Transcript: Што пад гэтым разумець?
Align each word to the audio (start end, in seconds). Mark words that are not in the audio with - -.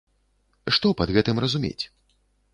Што 0.77 0.87
пад 1.03 1.13
гэтым 1.19 1.43
разумець? 1.47 1.83